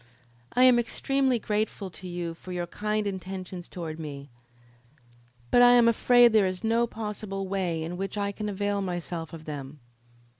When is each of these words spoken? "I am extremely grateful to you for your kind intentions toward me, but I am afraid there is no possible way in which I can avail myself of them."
"I 0.53 0.63
am 0.63 0.79
extremely 0.79 1.37
grateful 1.37 1.91
to 1.91 2.07
you 2.07 2.33
for 2.33 2.51
your 2.51 2.65
kind 2.65 3.05
intentions 3.05 3.67
toward 3.67 3.99
me, 3.99 4.31
but 5.51 5.61
I 5.61 5.73
am 5.73 5.87
afraid 5.87 6.33
there 6.33 6.47
is 6.47 6.63
no 6.63 6.87
possible 6.87 7.47
way 7.47 7.83
in 7.83 7.97
which 7.97 8.17
I 8.17 8.31
can 8.31 8.49
avail 8.49 8.81
myself 8.81 9.31
of 9.31 9.45
them." 9.45 9.79